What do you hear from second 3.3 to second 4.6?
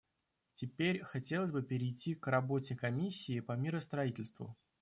по миростроительству.